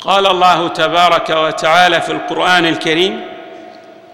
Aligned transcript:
قال 0.00 0.26
الله 0.26 0.68
تبارك 0.68 1.30
وتعالى 1.30 2.00
في 2.00 2.12
القرآن 2.12 2.66
الكريم 2.66 3.24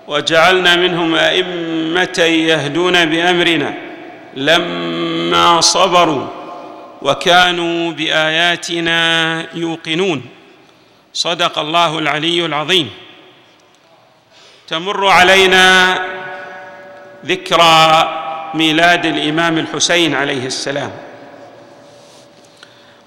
وجعلنا 0.08 0.76
منهم 0.76 1.14
أئمة 1.14 2.18
يهدون 2.18 3.04
بأمرنا 3.04 3.74
لما 4.34 5.60
صبروا 5.60 6.26
وكانوا 7.02 7.92
بآياتنا 7.92 9.46
يوقنون. 9.54 10.22
صدق 11.12 11.58
الله 11.58 11.98
العلي 11.98 12.46
العظيم. 12.46 12.90
تمر 14.69 15.06
علينا 15.06 15.98
ذكرى 17.27 18.09
ميلاد 18.55 19.06
الإمام 19.06 19.59
الحسين 19.59 20.14
عليه 20.14 20.46
السلام. 20.46 20.91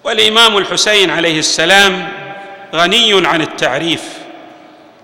والإمام 0.03 0.57
الحسين 0.57 1.09
عليه 1.09 1.39
السلام 1.39 2.09
غني 2.75 3.27
عن 3.27 3.41
التعريف. 3.41 4.03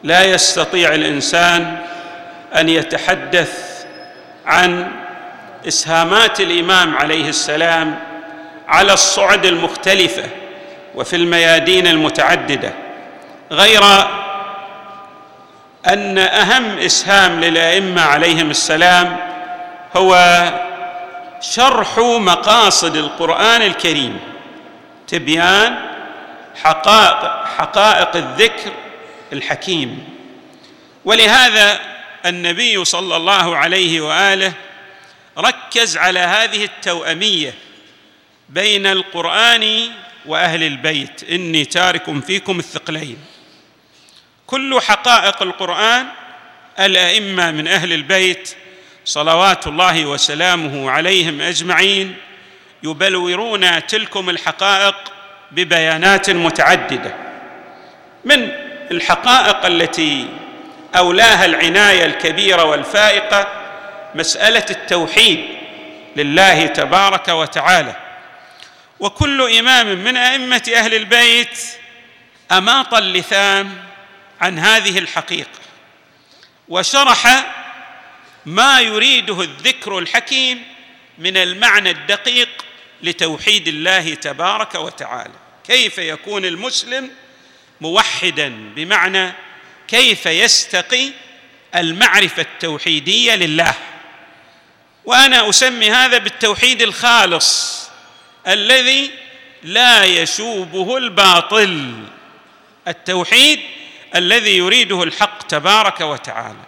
لا 0.03 0.23
يستطيع 0.23 0.93
الإنسان 0.93 1.77
أن 2.55 2.69
يتحدث 2.69 3.85
عن 4.45 4.91
إسهامات 5.67 6.39
الإمام 6.39 6.97
عليه 6.97 7.29
السلام 7.29 7.99
على 8.67 8.93
الصعد 8.93 9.45
المختلفة 9.45 10.23
وفي 10.95 11.15
الميادين 11.15 11.87
المتعددة 11.87 12.73
غير 13.51 13.83
أن 15.87 16.17
أهم 16.17 16.77
إسهام 16.77 17.39
للأئمة 17.39 18.01
عليهم 18.01 18.49
السلام 18.49 19.17
هو 19.95 20.43
شرح 21.41 21.99
مقاصد 21.99 22.95
القرآن 22.95 23.61
الكريم. 23.61 24.19
تبيان 25.07 25.92
حقائق 26.55 27.45
حقائق 27.57 28.15
الذكر 28.15 28.71
الحكيم. 29.33 30.09
ولهذا 31.05 31.79
النبي 32.25 32.85
صلى 32.85 33.15
الله 33.15 33.57
عليه 33.57 34.01
وآله 34.01 34.53
ركز 35.37 35.97
على 35.97 36.19
هذه 36.19 36.63
التوأمية 36.63 37.53
بين 38.49 38.87
القرآن 38.87 39.89
وأهل 40.25 40.63
البيت. 40.63 41.23
إني 41.23 41.65
تارك 41.65 42.19
فيكم 42.25 42.59
الثقلين. 42.59 43.17
كل 44.47 44.81
حقائق 44.81 45.41
القرآن 45.41 46.07
الأئمة 46.79 47.51
من 47.51 47.67
أهل 47.67 47.93
البيت 47.93 48.55
صلوات 49.05 49.67
الله 49.67 50.05
وسلامه 50.05 50.91
عليهم 50.91 51.41
أجمعين 51.41 52.15
يبلورون 52.83 53.87
تلكم 53.87 54.29
الحقائق 54.29 55.12
ببيانات 55.55 56.29
متعددة 56.29 57.13
من 58.25 58.49
الحقائق 58.91 59.65
التي 59.65 60.27
أولاها 60.97 61.45
العناية 61.45 62.05
الكبيرة 62.05 62.63
والفائقة 62.63 63.47
مسألة 64.15 64.65
التوحيد 64.69 65.45
لله 66.15 66.65
تبارك 66.65 67.27
وتعالى. 67.27 67.95
وكل 68.99 69.57
إمام 69.59 69.87
من 69.87 70.17
أئمة 70.17 70.71
أهل 70.75 70.93
البيت 70.93 71.59
أماط 72.51 72.93
اللثام 72.93 73.77
عن 74.41 74.59
هذه 74.59 74.99
الحقيقة 74.99 75.59
وشرح 76.69 77.45
ما 78.45 78.81
يريده 78.81 79.41
الذكر 79.41 79.99
الحكيم 79.99 80.63
من 81.17 81.37
المعنى 81.37 81.89
الدقيق 81.89 82.65
لتوحيد 83.03 83.67
الله 83.67 84.13
تبارك 84.13 84.75
وتعالى. 84.75 85.42
كيف 85.63 85.97
يكون 85.97 86.45
المسلم 86.45 87.09
موحدا؟ 87.81 88.49
بمعنى 88.75 89.33
كيف 89.87 90.25
يستقي 90.25 91.09
المعرفة 91.75 92.41
التوحيدية 92.41 93.35
لله؟ 93.35 93.73
وأنا 95.05 95.49
أسمي 95.49 95.91
هذا 95.91 96.17
بالتوحيد 96.17 96.81
الخالص 96.81 97.83
الذي 98.47 99.11
لا 99.63 100.03
يشوبه 100.03 100.97
الباطل 100.97 101.93
التوحيد 102.87 103.59
الذي 104.15 104.57
يريده 104.57 105.03
الحق 105.03 105.47
تبارك 105.47 106.01
وتعالى. 106.01 106.63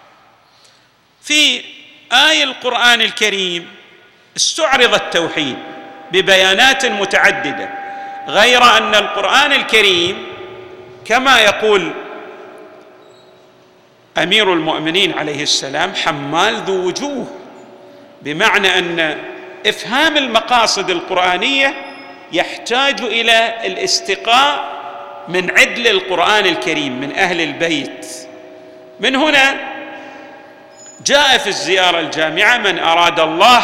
في 1.24 1.62
آية 2.12 2.44
القرآن 2.44 3.02
الكريم 3.02 3.68
استعرض 4.38 4.94
التوحيد 4.94 5.58
ببيانات 6.12 6.86
متعددة. 6.86 7.85
غير 8.28 8.64
أن 8.64 8.96
القرآن 8.96 9.52
الكريم 9.54 10.26
كما 11.06 11.40
يقول 11.40 11.92
أمير 14.18 14.54
المؤمنين 14.54 15.14
عليه 15.20 15.44
السلام 15.44 15.94
حمال 15.96 16.56
ذو 16.56 16.88
وجوه 16.88 17.28
بمعنى 18.22 18.80
أن 18.80 19.18
إفهام 19.68 20.18
المقاصد 20.18 20.90
القرآنية 20.90 21.74
يحتاج 22.32 23.02
إلى 23.02 23.54
الاستقاء 23.66 24.76
من 25.28 25.52
عدل 25.60 25.88
القرآن 25.88 26.46
الكريم 26.46 27.00
من 27.02 27.16
أهل 27.16 27.42
البيت. 27.42 28.08
من 29.00 29.16
هنا 29.16 29.56
جاء 31.06 31.38
في 31.38 31.48
الزيارة 31.48 32.00
الجامعة 32.00 32.58
من 32.58 32.80
أراد 32.80 33.20
الله 33.20 33.62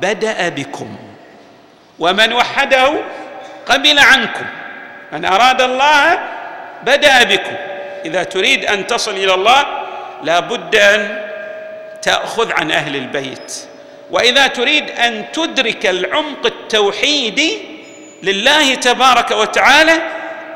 بدأ 0.00 0.48
بكم 0.48 0.96
ومن 1.98 2.32
وحده 2.32 2.92
قبل 3.66 3.98
عنكم. 3.98 4.46
من 5.12 5.24
أراد 5.24 5.60
الله 5.60 6.18
بدأ 6.82 7.22
بكم. 7.22 7.54
إذا 8.04 8.22
تريد 8.22 8.64
أن 8.64 8.86
تصل 8.86 9.10
إلى 9.10 9.34
الله 9.34 9.64
لا 10.24 10.40
بد 10.40 10.76
أن 10.76 11.20
تأخذ 12.02 12.52
عن 12.52 12.70
أهل 12.70 12.96
البيت. 12.96 13.54
وإذا 14.10 14.46
تريد 14.46 14.90
أن 14.90 15.24
تدرك 15.32 15.86
العمق 15.86 16.46
التوحيدي 16.46 17.58
لله 18.22 18.74
تبارك 18.74 19.30
وتعالى 19.30 19.98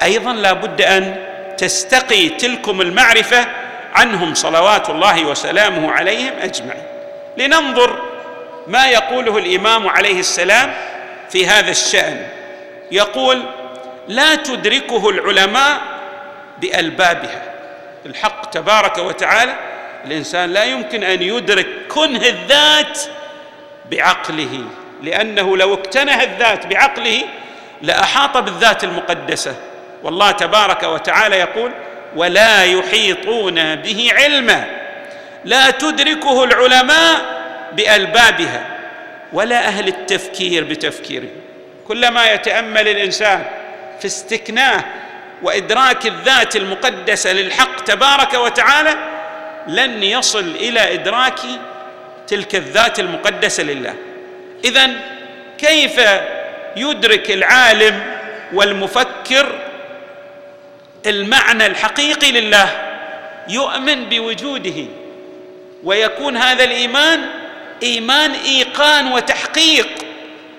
أيضا 0.03 0.33
لا 0.33 0.53
بد 0.53 0.83
أن 0.83 1.17
تستقي 1.59 2.29
تلكم 2.29 2.81
المعرفة 2.81 3.47
عنهم 3.95 4.35
صلوات 4.35 4.91
الله 4.91 5.25
وسلامه 5.25 5.93
عليهم 5.93 6.33
أجمعين. 6.43 6.83
لننظر 7.37 8.03
ما 8.67 8.87
يقوله 8.87 9.39
الإمام 9.39 9.89
عليه 9.89 10.21
السلام 10.21 10.75
في 11.31 11.47
هذا 11.47 11.71
الشأن. 11.71 12.27
يقول 12.93 13.43
لا 14.09 14.35
تدركه 14.35 15.11
العلماء 15.11 15.81
بألبابها. 16.61 17.43
الحق 18.07 18.51
تبارك 18.51 18.99
وتعالى 18.99 19.55
الإنسان 20.05 20.51
لا 20.53 20.65
يمكن 20.65 21.05
أن 21.05 21.23
يدرك 21.23 21.67
كنه 21.89 22.27
الذات 22.27 23.01
بعقله 23.91 24.65
لأنه 25.03 25.57
لو 25.57 25.75
اكتنه 25.75 26.23
الذات 26.23 26.67
بعقله 26.67 27.23
لأحاط 27.83 28.37
بالذات 28.37 28.85
المقدسة. 28.85 29.55
والله 30.03 30.31
تبارك 30.31 30.83
وتعالى 30.83 31.37
يقول 31.37 31.71
ولا 32.17 32.65
يحيطون 32.65 33.77
به 33.77 34.11
علما. 34.13 34.65
لا 35.45 35.71
تدركه 35.71 36.45
العلماء 36.45 37.45
بألبابها 37.73 38.67
ولا 39.33 39.59
أهل 39.59 39.89
التفكير 39.89 40.65
بتفكيره. 40.65 41.29
كلما 41.89 42.33
يتأمل 42.33 42.89
الإنسان 42.89 43.45
في 44.01 44.07
استكناه 44.07 44.85
وإدراك 45.43 46.07
الذات 46.07 46.57
المقدسة 46.57 47.33
للحق 47.33 47.85
تبارك 47.85 48.35
وتعالى 48.35 48.95
لن 49.69 50.03
يصل 50.03 50.45
إلى 50.45 50.95
إدراك 50.95 51.39
تلك 52.27 52.55
الذات 52.55 53.01
المقدسة 53.01 53.63
لله. 53.63 53.95
اذا 54.65 54.91
كيف 55.59 56.01
يدرك 56.77 57.31
العالم 57.31 58.17
والمفكر 58.53 59.59
المعنى 61.07 61.67
الحقيقي 61.67 62.33
لله؟ 62.33 62.69
يؤمن 63.49 64.05
بوجوده 64.05 64.85
ويكون 65.85 66.37
هذا 66.37 66.65
الإيمان 66.65 67.21
إيمان 67.83 68.31
إيقان 68.31 69.13
وتحقيق. 69.13 69.89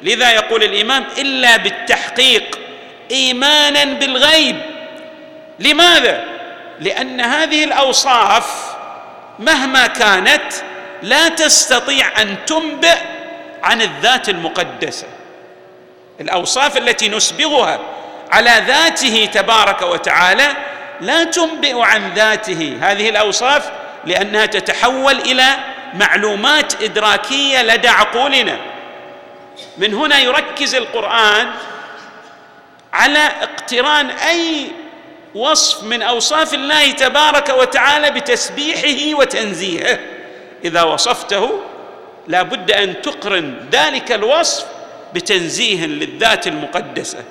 لذا 0.06 0.32
يقول 0.32 0.64
الإمام 0.64 1.06
إلا 1.18 1.58
بالتحقيق 1.58 2.60
إيمانا 3.12 3.84
بالغيب. 3.84 4.62
لماذا؟ 5.60 6.24
لأن 6.80 7.22
هذه 7.22 7.64
الأوصاف 7.64 8.76
مهما 9.40 9.88
كانت 9.88 10.54
لا 11.04 11.30
تستطيع 11.30 12.22
أن 12.22 12.36
تنبئ 12.46 12.98
عن 13.64 13.82
الذات 13.82 14.30
المقدسة. 14.30 15.08
الأوصاف 16.22 16.78
التي 16.78 17.10
نسبغها 17.10 17.80
على 18.32 18.64
ذاته 18.68 19.30
تبارك 19.34 19.82
وتعالى 19.82 20.48
لا 21.02 21.24
تنبئ 21.24 21.82
عن 21.82 22.14
ذاته. 22.14 22.78
هذه 22.82 23.10
الأوصاف 23.10 23.70
لأنها 24.06 24.46
تتحول 24.46 25.20
إلى 25.20 25.48
معلومات 25.94 26.84
إدراكية 26.84 27.62
لدى 27.62 27.88
عقولنا. 27.88 28.75
من 29.78 29.94
هنا 29.94 30.20
يركز 30.20 30.76
القرآن 30.76 31.52
على 32.94 33.20
اقتران 33.20 34.10
أي 34.10 34.68
وصف 35.36 35.84
من 35.84 36.02
أوصاف 36.02 36.54
الله 36.54 36.92
تبارك 36.92 37.50
وتعالى 37.50 38.12
بتسبيحه 38.12 39.20
وتنزيهه. 39.20 40.00
إذا 40.66 40.84
وصفته 40.84 41.60
لا 42.28 42.42
بد 42.42 42.72
أن 42.72 43.02
تقرن 43.02 43.70
ذلك 43.72 44.12
الوصف 44.12 44.66
بتنزيه 45.14 45.86
للذات 45.86 46.48
المقدسة. 46.48 47.24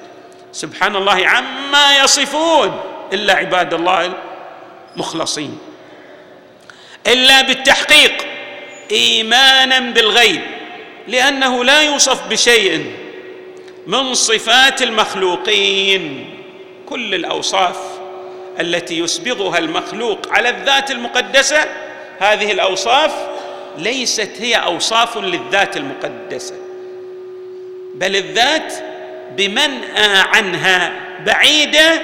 سبحان 0.53 0.97
الله 0.97 1.27
عما 1.27 1.99
يصفون 1.99 2.81
إلا 3.13 3.35
عباد 3.35 3.75
الله 3.75 4.13
المخلصين. 4.95 5.59
إلا 7.07 7.43
بالتحقيق 7.43 8.27
إيمانا 8.91 9.79
بالغيب. 9.79 10.54
لأنه 11.09 11.65
لا 11.65 11.83
يوصف 11.83 12.29
بشيء 12.29 12.93
من 13.87 14.15
صفات 14.15 14.83
المخلوقين. 14.83 16.31
كل 16.87 17.15
الأوصاف 17.15 17.77
التي 18.61 18.99
يسبغها 18.99 19.59
المخلوق 19.59 20.19
على 20.31 20.49
الذات 20.49 20.91
المقدسة 20.91 21.67
هذه 22.19 22.53
الأوصاف 22.53 23.13
ليست 23.79 24.31
هي 24.39 24.55
أوصاف 24.55 25.19
للذات 25.19 25.77
المقدسة 25.77 26.55
بل 27.95 28.17
الذات 28.17 28.75
بمنأى 29.37 30.25
عنها 30.35 30.93
بعيدة 31.27 32.03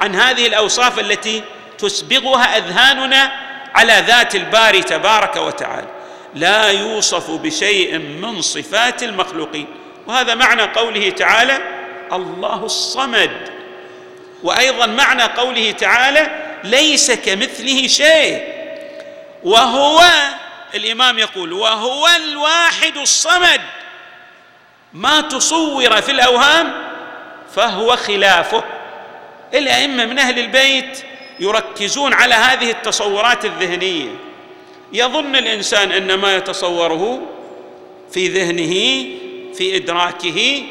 عن 0.00 0.14
هذه 0.14 0.46
الأوصاف 0.46 0.98
التي 0.98 1.42
تسبغها 1.78 2.56
أذهاننا 2.56 3.32
على 3.74 4.04
ذات 4.06 4.34
الباري 4.34 4.82
تبارك 4.82 5.36
وتعالى. 5.36 5.88
لا 6.34 6.70
يوصف 6.70 7.30
بشيء 7.30 7.98
من 7.98 8.42
صفات 8.42 9.02
المخلوقين. 9.02 9.66
وهذا 10.06 10.34
معنى 10.34 10.62
قوله 10.62 11.10
تعالى 11.10 11.58
الله 12.12 12.64
الصمد. 12.64 13.50
وأيضا 14.42 14.86
معنى 14.86 15.22
قوله 15.22 15.70
تعالى 15.70 16.30
ليس 16.64 17.10
كمثله 17.10 17.86
شيء. 17.86 18.42
وهو 19.44 20.02
الإمام 20.74 21.18
يقول 21.18 21.52
وهو 21.52 22.08
الواحد 22.16 22.96
الصمد. 22.96 23.60
ما 24.92 25.20
تصور 25.20 26.02
في 26.02 26.12
الأوهام 26.12 26.72
فهو 27.54 27.96
خلافه. 27.96 28.64
الأئمة 29.54 30.04
من 30.04 30.18
أهل 30.18 30.38
البيت 30.38 31.04
يركزون 31.40 32.14
على 32.14 32.34
هذه 32.34 32.70
التصورات 32.70 33.44
الذهنية. 33.44 34.31
يظن 34.92 35.36
الإنسان 35.36 35.92
أن 35.92 36.14
ما 36.14 36.36
يتصوره 36.36 37.22
في 38.10 38.28
ذهنه 38.28 38.74
في 39.54 39.76
إدراكه 39.76 40.62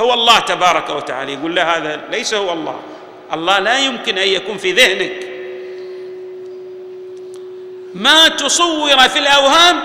هو 0.00 0.14
الله 0.14 0.38
تبارك 0.38 0.90
وتعالى 0.90 1.32
يقول 1.32 1.54
له 1.56 1.62
هذا 1.62 2.00
ليس 2.10 2.34
هو 2.34 2.52
الله. 2.52 2.80
الله 3.32 3.58
لا 3.58 3.78
يمكن 3.78 4.18
أن 4.18 4.28
يكون 4.28 4.58
في 4.58 4.72
ذهنك. 4.72 5.12
ما 7.94 8.28
تصور 8.28 8.98
في 8.98 9.18
الأوهام 9.18 9.82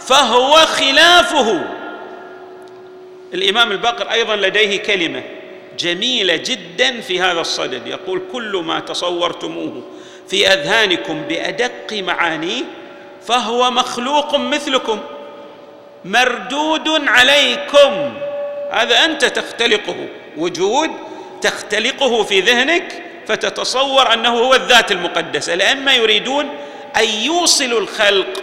فهو 0.00 0.54
خلافه. 0.56 1.64
الإمام 3.34 3.72
البقر 3.72 4.10
أيضا 4.12 4.36
لديه 4.36 4.76
كلمة 4.76 5.22
جميلة 5.78 6.36
جدا 6.36 7.00
في 7.00 7.20
هذا 7.20 7.40
الصدد 7.40 7.86
يقول 7.86 8.22
كل 8.32 8.62
ما 8.66 8.80
تصورتموه 8.80 9.82
في 10.28 10.48
أذهانكم 10.48 11.22
بأدق 11.22 11.92
معانيه 11.92 12.62
فهو 13.28 13.70
مخلوق 13.70 14.36
مثلكم 14.36 15.00
مردود 16.04 17.08
عليكم. 17.08 18.14
هذا 18.72 19.04
أنت 19.04 19.24
تختلقه 19.24 20.08
وجود 20.36 20.90
تختلقه 21.40 22.22
في 22.22 22.40
ذهنك 22.40 23.02
فتتصور 23.26 24.12
أنه 24.12 24.28
هو 24.28 24.54
الذات 24.54 24.92
المقدسه 24.92 25.54
الائمه 25.54 25.92
يريدون 25.92 26.48
أن 26.96 27.04
يوصلوا 27.08 27.80
الخلق 27.80 28.42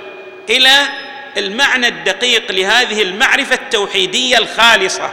إلى 0.50 0.88
المعنى 1.38 1.88
الدقيق 1.88 2.52
لهذه 2.52 3.02
المعرفة 3.02 3.56
التوحيدية 3.56 4.38
الخالصة. 4.38 5.12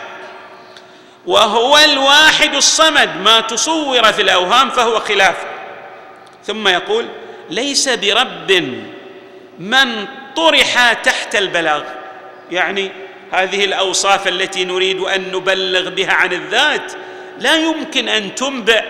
وهو 1.27 1.79
الواحد 1.79 2.55
الصمد 2.55 3.11
ما 3.25 3.41
تصور 3.41 4.13
في 4.13 4.23
الأوهام 4.23 4.71
فهو 4.71 5.01
خلافه 5.01 5.49
ثم 6.45 6.69
يقول 6.69 7.09
ليس 7.51 7.89
برب 7.89 8.83
من 9.62 10.06
طرح 10.37 10.93
تحت 10.93 11.37
البلاغ. 11.37 11.82
يعني 12.50 12.93
هذه 13.32 13.64
الأوصاف 13.64 14.29
التي 14.29 14.64
نريد 14.64 15.00
أن 15.00 15.32
نبلغ 15.32 15.91
بها 15.91 16.12
عن 16.12 16.32
الذات 16.32 16.93
لا 17.38 17.56
يمكن 17.56 18.09
أن 18.09 18.35
تنبئ 18.35 18.85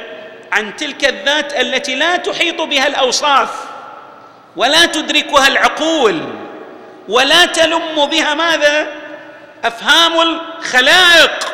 عن 0.53 0.77
تلك 0.77 1.05
الذات 1.05 1.61
التي 1.61 1.95
لا 1.95 2.17
تحيط 2.17 2.61
بها 2.61 2.87
الأوصاف 2.87 3.51
ولا 4.57 4.87
تدركها 4.87 5.47
العقول 5.47 6.29
ولا 7.09 7.45
تلم 7.47 8.07
بها 8.07 8.35
ماذا؟ 8.35 8.87
أفهام 9.65 10.21
الخلائق. 10.21 11.53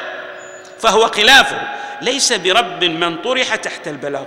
فهو 0.80 1.06
خلافه 1.06 1.60
ليس 2.02 2.32
برب 2.32 2.84
من 2.84 3.16
طرح 3.16 3.54
تحت 3.54 3.88
البلاغ. 3.88 4.26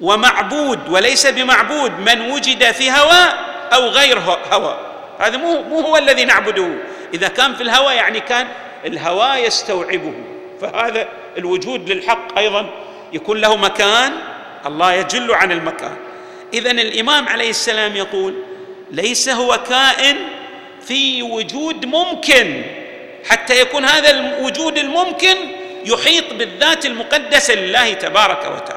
ومعبود 0.00 0.88
وليس 0.88 1.26
بمعبود 1.26 1.92
من 1.98 2.30
وجد 2.30 2.70
في 2.70 2.90
هواء 2.90 3.38
أو 3.72 3.88
غير 3.88 4.18
هواء 4.52 4.78
هذا 5.18 5.36
مو 5.36 5.62
مو 5.62 5.80
هو 5.80 5.96
الذي 5.96 6.24
نعبده. 6.24 6.68
إذا 7.14 7.28
كان 7.28 7.54
في 7.54 7.62
الهوى 7.62 7.94
يعني 7.94 8.20
كان 8.20 8.48
الهوى 8.84 9.36
يستوعبه. 9.36 10.14
فهذا 10.60 11.08
الوجود 11.38 11.90
للحق 11.90 12.38
أيضا 12.38 12.66
يكون 13.12 13.40
له 13.40 13.56
مكان. 13.56 14.12
الله 14.66 14.92
يجل 14.92 15.34
عن 15.34 15.52
المكان. 15.52 15.96
اذا 16.54 16.70
الإمام 16.70 17.28
عليه 17.28 17.50
السلام 17.50 17.96
يقول 17.96 18.34
ليس 18.90 19.28
هو 19.28 19.58
كائن 19.68 20.16
في 20.86 21.22
وجود 21.22 21.86
ممكن. 21.86 22.62
حتى 23.28 23.60
يكون 23.60 23.84
هذا 23.84 24.10
الوجود 24.10 24.78
الممكن 24.78 25.36
يحيط 25.84 26.32
بالذات 26.32 26.86
المقدسة 26.86 27.54
لله 27.54 27.92
تبارك 27.92 28.38
وتعالى. 28.38 28.75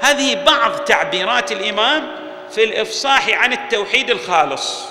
هذه 0.00 0.44
بعض 0.44 0.76
تعبيرات 0.76 1.52
الإمام 1.52 2.16
في 2.54 2.64
الإفصاح 2.64 3.28
عن 3.28 3.52
التوحيد 3.52 4.10
الخالص. 4.10 4.84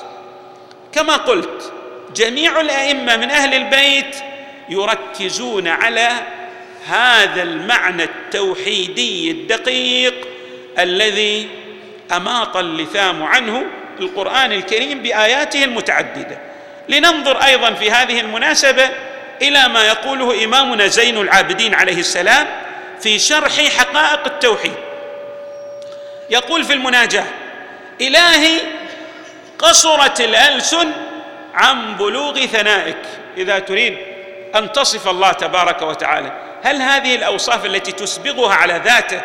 كما 0.91 1.15
قلت 1.15 1.73
جميع 2.15 2.61
الأئمة 2.61 3.17
من 3.17 3.31
أهل 3.31 3.53
البيت 3.53 4.15
يركزون 4.69 5.67
على 5.67 6.09
هذا 6.87 7.43
المعنى 7.43 8.03
التوحيدي 8.03 9.31
الدقيق 9.31 10.13
الذي 10.79 11.49
أماط 12.11 12.57
اللثام 12.57 13.23
عنه 13.23 13.65
القرآن 13.99 14.51
الكريم 14.51 15.01
بآياته 15.01 15.63
المتعددة. 15.63 16.37
لننظر 16.89 17.37
أيضا 17.37 17.73
في 17.73 17.91
هذه 17.91 18.19
المناسبة 18.19 18.89
إلى 19.41 19.67
ما 19.67 19.83
يقوله 19.83 20.43
إمامنا 20.43 20.87
زين 20.87 21.17
العابدين 21.17 21.73
عليه 21.73 21.99
السلام 21.99 22.47
في 23.01 23.19
شرح 23.19 23.61
حقائق 23.77 24.25
التوحيد. 24.25 24.88
يقول 26.29 26.63
في 26.63 26.73
المناجاة 26.73 27.25
إلهي 28.01 28.59
قصرت 29.59 30.21
الألسن 30.21 30.91
عن 31.53 31.95
بلوغ 31.95 32.45
ثنائك. 32.45 32.97
إذا 33.37 33.59
تريد 33.59 33.97
أن 34.55 34.71
تصف 34.71 35.07
الله 35.07 35.31
تبارك 35.31 35.81
وتعالى 35.81 36.31
هل 36.63 36.81
هذه 36.81 37.15
الأوصاف 37.15 37.65
التي 37.65 37.91
تسبغها 37.91 38.53
على 38.53 38.81
ذاته 38.85 39.21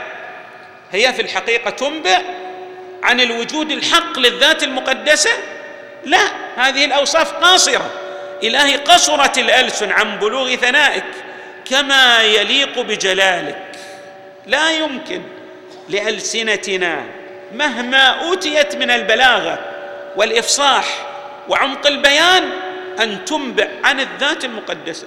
هي 0.93 1.13
في 1.13 1.23
الحقيقة 1.23 1.71
تنبئ 1.71 2.19
عن 3.03 3.21
الوجود 3.21 3.71
الحق 3.71 4.19
للذات 4.19 4.63
المقدسة؟ 4.63 5.31
لا 6.05 6.29
هذه 6.57 6.85
الأوصاف 6.85 7.33
قاصرة. 7.33 7.91
إلهي 8.43 8.77
قصرت 8.77 9.39
الألسن 9.39 9.91
عن 9.91 10.19
بلوغ 10.19 10.55
ثنائك 10.55 11.05
كما 11.71 12.23
يليق 12.23 12.81
بجلالك. 12.81 13.59
لا 14.47 14.71
يمكن. 14.71 15.23
لألسنتنا 15.89 17.05
مهما 17.55 17.99
أوتيت 17.99 18.77
من 18.77 18.91
البلاغة 18.91 19.59
والإفصاح 20.17 21.07
وعمق 21.49 21.87
البيان 21.87 22.51
أن 23.01 23.25
تنبئ 23.25 23.69
عن 23.85 24.01
الذات 24.01 24.45
المقدسة. 24.45 25.07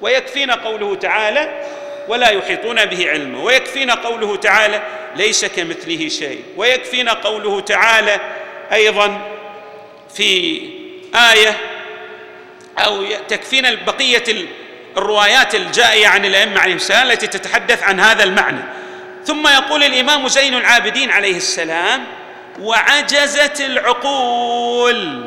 ويكفينا 0.00 0.54
قوله 0.54 0.94
تعالى 0.94 1.64
ولا 2.08 2.28
يحيطون 2.28 2.84
به 2.84 3.10
علما 3.10 3.42
ويكفينا 3.42 3.94
قوله 3.94 4.36
تعالى 4.36 4.82
ليس 5.16 5.44
كمثله 5.44 6.08
شيء. 6.08 6.44
ويكفينا 6.56 7.12
قوله 7.12 7.60
تعالى 7.60 8.20
أيضا 8.72 9.20
في 10.14 10.60
آية 11.32 11.56
أو 12.78 13.04
تكفينا 13.28 13.74
بقية 13.86 14.24
الروايات 14.96 15.54
الجائية 15.54 16.06
عن 16.06 16.24
الأئمة 16.24 16.60
عليهم 16.60 16.76
السلام 16.76 17.10
التي 17.10 17.26
تتحدث 17.26 17.82
عن 17.82 18.00
هذا 18.00 18.24
المعنى. 18.24 18.62
ثم 19.24 19.48
يقول 19.48 19.82
الإمام 19.82 20.28
زين 20.28 20.54
العابدين 20.54 21.10
عليه 21.10 21.36
السلام 21.36 22.04
وعجزت 22.60 23.60
العقول. 23.60 25.24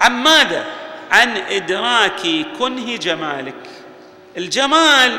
عن 0.00 0.12
ماذا؟ 0.12 0.64
عن 1.10 1.36
إدراك 1.36 2.20
كنه 2.58 2.96
جمالك. 2.96 3.54
الجمال 4.36 5.18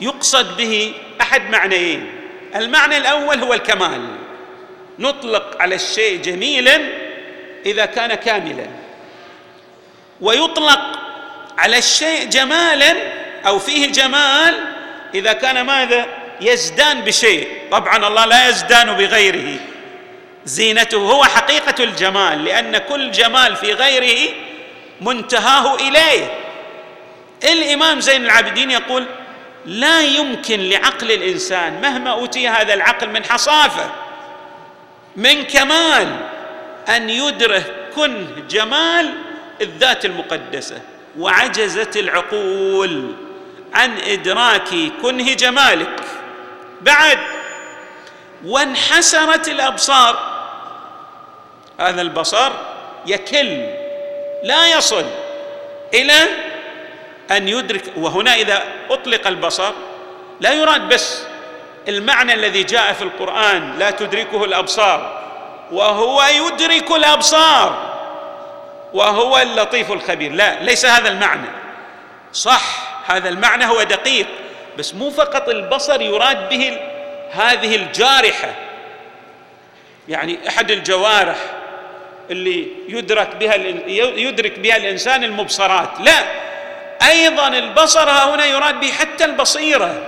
يقصد 0.00 0.56
به 0.56 0.94
أحد 1.20 1.50
معنيين. 1.50 2.12
المعنى 2.56 2.96
الأول 2.96 3.38
هو 3.38 3.54
الكمال. 3.54 4.08
نطلق 4.98 5.62
على 5.62 5.74
الشيء 5.74 6.22
جميلا 6.22 6.80
إذا 7.66 7.86
كان 7.86 8.14
كاملا. 8.14 8.66
ويطلق 10.20 10.98
على 11.58 11.78
الشيء 11.78 12.24
جمالا 12.24 12.96
أو 13.46 13.58
فيه 13.58 13.92
جمال 13.92 14.71
إذا 15.14 15.32
كان 15.32 15.60
ماذا؟ 15.60 16.06
يزدان 16.40 17.00
بشيء. 17.00 17.48
طبعا 17.70 18.08
الله 18.08 18.24
لا 18.24 18.48
يزدان 18.48 18.92
بغيره. 18.92 19.58
زينته 20.44 20.98
هو 20.98 21.24
حقيقة 21.24 21.84
الجمال 21.84 22.44
لأن 22.44 22.78
كل 22.78 23.10
جمال 23.10 23.56
في 23.56 23.72
غيره 23.72 24.32
منتهاه 25.00 25.74
إليه. 25.74 26.34
الإمام 27.44 28.00
زين 28.00 28.24
العابدين 28.24 28.70
يقول 28.70 29.06
لا 29.66 30.02
يمكن 30.02 30.60
لعقل 30.60 31.12
الإنسان 31.12 31.80
مهما 31.80 32.10
أوتي 32.10 32.48
هذا 32.48 32.74
العقل 32.74 33.08
من 33.08 33.24
حصافة 33.24 33.90
من 35.16 35.42
كمال 35.44 36.16
أن 36.88 37.10
يدرك 37.10 37.74
كنه 37.96 38.26
جمال 38.50 39.14
الذات 39.60 40.04
المقدسة 40.04 40.80
وعجزت 41.18 41.96
العقول. 41.96 43.14
عن 43.74 43.98
إدراك 43.98 44.68
كنه 45.02 45.34
جمالك. 45.34 46.00
بعد 46.80 47.18
وانحسرت 48.44 49.48
الأبصار. 49.48 50.32
هذا 51.80 52.02
البصر 52.02 52.52
يكل 53.06 53.66
لا 54.42 54.66
يصل 54.66 55.04
إلى 55.94 56.18
أن 57.30 57.48
يدرك. 57.48 57.82
وهنا 57.96 58.34
إذا 58.34 58.62
أطلق 58.90 59.26
البصر 59.26 59.72
لا 60.40 60.52
يراد 60.52 60.88
بس 60.88 61.22
المعنى 61.88 62.34
الذي 62.34 62.62
جاء 62.62 62.92
في 62.92 63.02
القرآن 63.02 63.78
لا 63.78 63.90
تدركه 63.90 64.44
الأبصار. 64.44 65.22
وهو 65.72 66.22
يدرك 66.22 66.90
الأبصار. 66.90 67.92
وهو 68.92 69.38
اللطيف 69.38 69.92
الخبير. 69.92 70.32
لا 70.32 70.62
ليس 70.62 70.86
هذا 70.86 71.08
المعنى. 71.08 71.48
صح. 72.32 72.91
هذا 73.06 73.28
المعنى 73.28 73.66
هو 73.66 73.82
دقيق 73.82 74.26
بس 74.78 74.94
مو 74.94 75.10
فقط 75.10 75.48
البصر 75.48 76.00
يراد 76.00 76.48
به 76.48 76.78
هذه 77.32 77.76
الجارحة. 77.76 78.54
يعني 80.08 80.38
أحد 80.48 80.70
الجوارح 80.70 81.36
اللي 82.30 82.68
يدرك 82.88 83.36
بها 83.36 83.54
يدرك 84.16 84.58
بها 84.58 84.76
الإنسان 84.76 85.24
المبصرات. 85.24 85.90
لا 86.00 86.24
أيضا 87.08 87.48
البصر 87.48 88.10
ها 88.10 88.34
هنا 88.34 88.46
يراد 88.46 88.80
به 88.80 88.92
حتى 88.92 89.24
البصيرة 89.24 90.02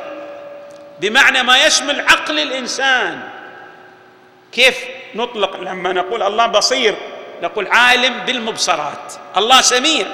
بمعنى 1.01 1.43
ما 1.43 1.67
يشمل 1.67 2.01
عقل 2.01 2.39
الإنسان. 2.39 3.29
كيف 4.53 4.79
نطلق 5.15 5.57
لما 5.57 5.93
نقول 5.93 6.23
الله 6.23 6.47
بصير؟ 6.47 6.95
نقول 7.43 7.67
عالم 7.67 8.19
بالمبصرات. 8.19 9.13
الله 9.37 9.61
سميع 9.61 10.07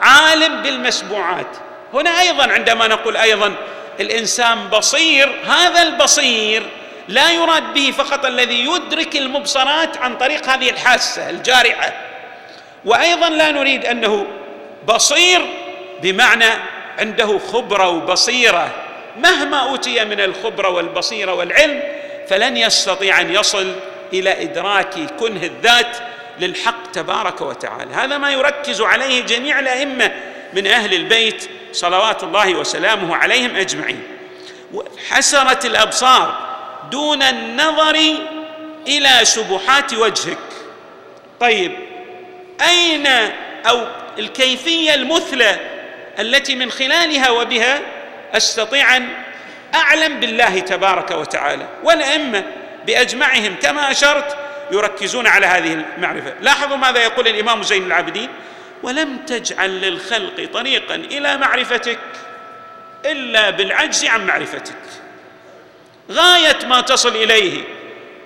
عالم 0.00 0.62
بالمسموعات. 0.62 1.56
هنا 1.94 2.20
أيضا 2.20 2.52
عندما 2.52 2.88
نقول 2.88 3.16
أيضا 3.16 3.54
الإنسان 4.00 4.68
بصير 4.68 5.32
هذا 5.46 5.82
البصير 5.82 6.62
لا 7.08 7.30
يراد 7.30 7.74
به 7.74 7.90
فقط 7.90 8.24
الذي 8.24 8.64
يدرك 8.64 9.16
المبصرات 9.16 9.96
عن 9.96 10.16
طريق 10.16 10.48
هذه 10.48 10.70
الحاسة 10.70 11.30
الجارحة. 11.30 11.92
وأيضا 12.84 13.28
لا 13.28 13.50
نريد 13.50 13.84
أنه 13.84 14.26
بصير 14.88 15.40
بمعنى 16.02 16.50
عنده 16.98 17.38
خبرة 17.38 17.88
وبصيرة. 17.88 18.70
مهما 19.16 19.56
أوتي 19.56 20.04
من 20.04 20.20
الخبرة 20.20 20.68
والبصيرة 20.68 21.34
والعلم 21.34 21.82
فلن 22.28 22.56
يستطيع 22.56 23.20
أن 23.20 23.34
يصل 23.34 23.72
إلى 24.12 24.42
إدراك 24.42 24.94
كنه 25.20 25.42
الذات 25.42 25.96
للحق 26.40 26.90
تبارك 26.92 27.40
وتعالى. 27.40 27.94
هذا 27.94 28.18
ما 28.18 28.30
يركز 28.30 28.80
عليه 28.80 29.22
جميع 29.22 29.58
الأئمة 29.58 30.12
من 30.54 30.66
أهل 30.66 30.94
البيت 30.94 31.48
صلوات 31.72 32.22
الله 32.22 32.54
وسلامه 32.54 33.16
عليهم 33.16 33.56
أجمعين. 33.56 34.02
حسرت 35.08 35.66
الأبصار 35.66 36.38
دون 36.90 37.22
النظر 37.22 37.98
إلى 38.88 39.24
سبحات 39.24 39.94
وجهك. 39.94 40.38
طيب 41.40 41.72
أين 42.60 43.06
أو 43.66 43.86
الكيفية 44.18 44.94
المثلى 44.94 45.56
التي 46.18 46.54
من 46.54 46.70
خلالها 46.70 47.30
وبها 47.30 47.80
أستطيع 48.34 48.96
أن 48.96 49.08
أعلم 49.74 50.20
بالله 50.20 50.58
تبارك 50.58 51.10
وتعالى؟ 51.10 51.68
والأئمة 51.82 52.44
بأجمعهم 52.86 53.54
كما 53.62 53.90
أشرت 53.90 54.36
يركزون 54.72 55.26
على 55.26 55.46
هذه 55.46 55.84
المعرفة. 55.96 56.34
لاحظوا 56.40 56.76
ماذا 56.76 57.02
يقول 57.02 57.28
الإمام 57.28 57.62
زين 57.62 57.86
العابدين؟ 57.86 58.28
ولم 58.82 59.16
تجعل 59.16 59.70
للخلق 59.80 60.48
طريقا 60.52 60.94
إلى 60.94 61.36
معرفتك 61.36 61.98
إلا 63.04 63.50
بالعجز 63.50 64.04
عن 64.04 64.26
معرفتك. 64.26 64.74
غاية 66.10 66.58
ما 66.66 66.80
تصل 66.80 67.16
إليه 67.16 67.64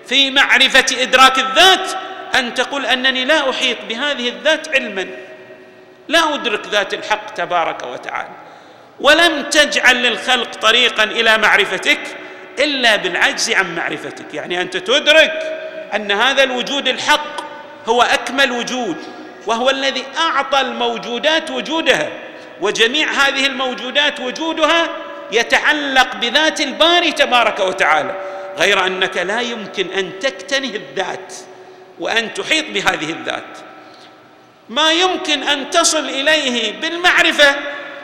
في 0.06 0.30
معرفة 0.30 0.86
إدراك 0.92 1.38
الذات 1.38 1.90
أن 2.34 2.54
تقول 2.54 2.86
أنني 2.86 3.24
لا 3.24 3.50
أحيط 3.50 3.76
بهذه 3.88 4.28
الذات 4.28 4.68
علما. 4.68 5.06
لا 6.08 6.34
أدرك 6.34 6.66
ذات 6.66 6.94
الحق 6.94 7.34
تبارك 7.34 7.82
وتعالى. 7.82 8.34
ولم 9.00 9.42
تجعل 9.42 10.02
للخلق 10.02 10.54
طريقا 10.54 11.04
إلى 11.04 11.38
معرفتك 11.38 12.00
إلا 12.58 12.96
بالعجز 12.96 13.50
عن 13.50 13.74
معرفتك. 13.76 14.34
يعني 14.34 14.60
أنت 14.60 14.76
تدرك 14.76 15.32
أن 15.94 16.12
هذا 16.12 16.42
الوجود 16.42 16.88
الحق 16.88 17.40
هو 17.88 18.02
أكمل 18.02 18.52
وجود. 18.52 18.96
وهو 19.46 19.70
الذي 19.70 20.04
أعطى 20.18 20.60
الموجودات 20.60 21.50
وجودها 21.50 22.08
وجميع 22.60 23.10
هذه 23.10 23.46
الموجودات 23.46 24.20
وجودها 24.20 24.88
يتعلق 25.32 26.16
بذات 26.16 26.60
الباري 26.60 27.12
تبارك 27.12 27.60
وتعالى 27.60 28.14
غير 28.58 28.86
أنك 28.86 29.16
لا 29.16 29.40
يمكن 29.40 29.90
أن 29.92 30.18
تكتنه 30.18 30.74
الذات 30.74 31.34
وأن 31.98 32.34
تحيط 32.34 32.64
بهذه 32.70 33.10
الذات. 33.10 33.58
ما 34.68 34.92
يمكن 34.92 35.42
أن 35.42 35.70
تصل 35.70 36.04
إليه 36.08 36.80
بالمعرفة 36.80 37.56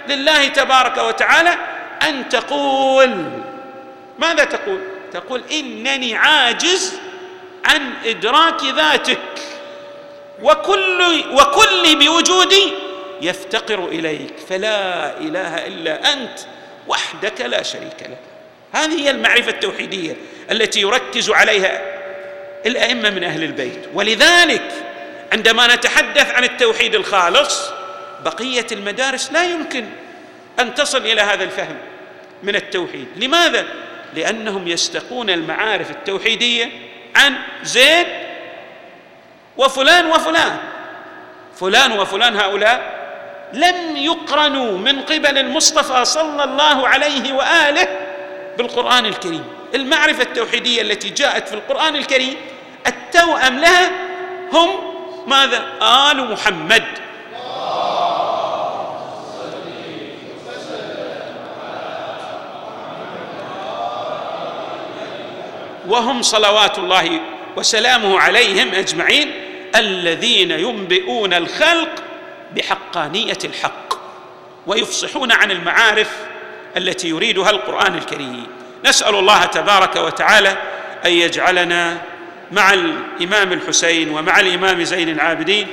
لله 0.08 0.48
تبارك 0.48 0.98
وتعالى 0.98 1.56
أن 2.02 2.28
تقول. 2.28 3.24
ماذا 4.18 4.44
تقول؟ 4.44 4.80
تقول 5.12 5.42
إنني 5.52 6.16
عاجز 6.16 6.98
عن 7.64 7.92
إدراك 8.04 8.64
ذاتك 8.64 9.33
وكل 10.42 11.24
وكل 11.32 11.98
بوجودي 11.98 12.72
يفتقر 13.22 13.88
إليك 13.88 14.38
فلا 14.48 15.18
إله 15.18 15.66
إلا 15.66 16.12
أنت 16.12 16.38
وحدك 16.88 17.40
لا 17.40 17.62
شريك 17.62 18.02
لك. 18.02 18.18
هذه 18.72 19.00
هي 19.00 19.10
المعرفة 19.10 19.50
التوحيدية 19.50 20.16
التي 20.50 20.80
يركز 20.80 21.30
عليها 21.30 21.82
الأئمة 22.66 23.10
من 23.10 23.24
أهل 23.24 23.42
البيت. 23.42 23.88
ولذلك 23.94 24.72
عندما 25.32 25.74
نتحدث 25.74 26.30
عن 26.30 26.44
التوحيد 26.44 26.94
الخالص 26.94 27.70
بقية 28.24 28.66
المدارس 28.72 29.32
لا 29.32 29.44
يمكن 29.44 29.84
أن 30.60 30.74
تصل 30.74 31.06
إلى 31.06 31.20
هذا 31.20 31.44
الفهم 31.44 31.76
من 32.42 32.56
التوحيد. 32.56 33.06
لماذا؟ 33.16 33.64
لأنهم 34.14 34.68
يستقون 34.68 35.30
المعارف 35.30 35.90
التوحيدية 35.90 36.70
عن 37.16 37.34
زيد 37.62 38.06
وفلان 39.56 40.06
وفلان. 40.06 40.58
فلان 41.56 41.98
وفلان 41.98 42.36
هؤلاء 42.36 43.04
لم 43.52 43.96
يقرنوا 43.96 44.78
من 44.78 45.00
قبل 45.00 45.38
المصطفى 45.38 46.04
صلى 46.04 46.44
الله 46.44 46.88
عليه 46.88 47.32
وآله 47.32 47.88
بالقرآن 48.58 49.06
الكريم. 49.06 49.44
المعرفة 49.74 50.22
التوحيدية 50.22 50.82
التي 50.82 51.08
جاءت 51.08 51.48
في 51.48 51.54
القرآن 51.54 51.96
الكريم 51.96 52.36
التوأم 52.86 53.58
لها؟ 53.58 53.90
هم 54.52 54.68
ماذا؟ 55.26 55.64
آل 55.82 56.30
محمد. 56.32 56.84
وهم 65.88 66.22
صلوات 66.22 66.78
الله 66.78 67.20
وسلامه 67.56 68.20
عليهم 68.20 68.74
أجمعين. 68.74 69.43
الذين 69.76 70.50
ينبئون 70.50 71.34
الخلق 71.34 72.02
بحقانية 72.56 73.38
الحق 73.44 73.94
ويفصحون 74.66 75.32
عن 75.32 75.50
المعارف 75.50 76.10
التي 76.76 77.08
يريدها 77.08 77.50
القرآن 77.50 77.94
الكريم. 77.94 78.46
نسأل 78.86 79.14
الله 79.14 79.44
تبارك 79.44 79.96
وتعالى 79.96 80.56
أن 81.06 81.12
يجعلنا 81.12 81.98
مع 82.52 82.72
الإمام 82.72 83.52
الحسين 83.52 84.10
ومع 84.10 84.40
الإمام 84.40 84.82
زين 84.82 85.08
العابدين 85.08 85.66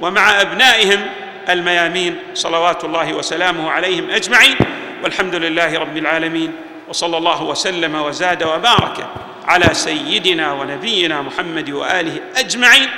ومع 0.00 0.40
أبنائهم 0.40 1.06
الميامين 1.48 2.16
صلوات 2.34 2.84
الله 2.84 3.12
وسلامه 3.12 3.70
عليهم 3.70 4.10
أجمعين. 4.10 4.56
والحمد 5.04 5.34
لله 5.34 5.78
رب 5.78 5.96
العالمين 5.96 6.52
وصلى 6.88 7.16
الله 7.16 7.42
وسلم 7.42 7.94
وزاد 7.94 8.42
وبارك 8.42 9.06
على 9.46 9.74
سيدنا 9.74 10.52
ونبينا 10.52 11.22
محمد 11.22 11.70
وآله 11.70 12.20
أجمعين. 12.36 12.88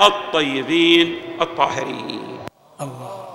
الطيبين 0.00 1.18
الطاهرين. 1.40 2.38
الله. 2.80 3.27